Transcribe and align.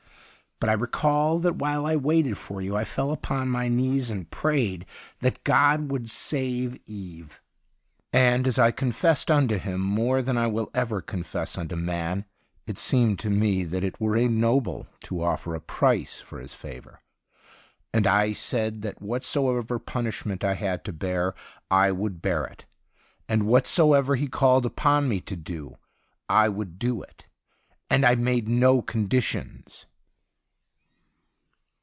But 0.63 0.69
I 0.69 0.73
recall 0.73 1.39
that 1.39 1.55
while 1.55 1.87
I 1.87 1.95
waited 1.95 2.37
for 2.37 2.61
you 2.61 2.75
I 2.77 2.83
fell 2.83 3.11
upon 3.11 3.49
my 3.49 3.67
knees 3.67 4.11
and 4.11 4.29
prayed 4.29 4.85
that 5.19 5.43
God 5.43 5.89
would 5.89 6.07
save 6.07 6.79
Eve. 6.85 7.41
And, 8.13 8.45
as 8.47 8.59
I 8.59 8.69
confessed 8.69 9.31
unto 9.31 9.57
Him 9.57 9.81
more 9.81 10.21
than 10.21 10.37
I 10.37 10.45
will 10.45 10.69
ever 10.75 11.01
confess 11.01 11.57
unto 11.57 11.75
man, 11.75 12.25
it 12.67 12.77
seemed 12.77 13.17
to 13.21 13.31
me 13.31 13.63
that 13.63 13.83
it 13.83 13.99
were 13.99 14.15
ignoble 14.15 14.85
to 15.05 15.23
offer 15.23 15.55
a 15.55 15.59
price 15.59 16.21
for 16.21 16.37
His 16.39 16.53
favour. 16.53 17.01
And 17.91 18.05
I 18.05 18.31
said 18.31 18.83
that 18.83 19.01
what 19.01 19.25
soever 19.25 19.79
punishment 19.79 20.43
I 20.43 20.53
had 20.53 20.85
to 20.85 20.93
bear, 20.93 21.33
I 21.71 21.91
would 21.91 22.21
bear 22.21 22.45
it; 22.45 22.67
and 23.27 23.47
whatsoever 23.47 24.15
He 24.15 24.27
called 24.27 24.67
upon 24.67 25.09
me 25.09 25.21
to 25.21 25.35
do, 25.35 25.79
I 26.29 26.49
would 26.49 26.77
do 26.77 27.01
it; 27.01 27.27
and 27.89 28.05
I 28.05 28.13
made 28.13 28.47
no 28.47 28.83
conditions.' 28.83 29.87